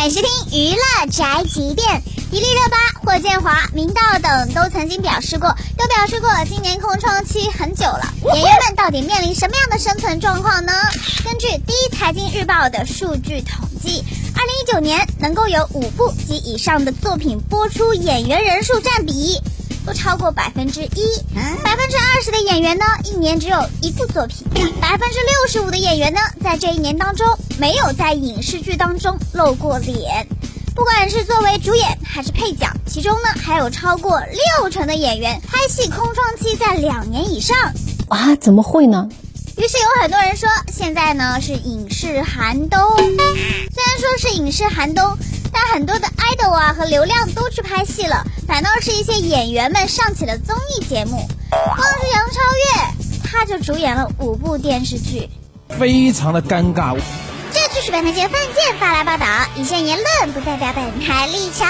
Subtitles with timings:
[0.00, 2.02] 欢迎收听娱乐宅急便。
[2.30, 10.72] 迪丽热巴、霍建华、明道等都曾经表示过，都表示过今年空窗期很久了，演员们到底面临什么样的生存状况呢？
[11.22, 14.02] 根据第一财经日报的数据统计，
[14.34, 19.38] 二零一九年能够有五部及以上的作品播出，演员人数占比
[19.86, 21.06] 都超过百分之一。
[21.62, 24.44] 百分之二十的演员呢，一年只有一部作品；
[24.80, 27.26] 百分之六十五的演员呢，在这一年当中
[27.58, 30.26] 没有在影视剧当中露过脸。
[30.74, 34.20] 不管是作为主演还是配角，其中呢还有超过
[34.60, 37.56] 六成的演员拍戏空窗期在两年以上
[38.08, 38.34] 啊？
[38.36, 39.08] 怎么会呢？
[39.58, 42.80] 于是有很多人说，现在呢是影视寒冬。
[42.96, 45.18] 虽然说是影视寒冬，
[45.52, 51.24] 但很多的 idol 啊和流量都去拍戏了，反倒是一些演员们上起了综艺节目。
[51.50, 55.30] 光是杨超越，他就主演了五部电视剧，
[55.78, 56.98] 非常的尴尬。
[57.52, 59.24] 这就是本台记者范建发来报道，
[59.54, 61.68] 以上言论不代表本台立场。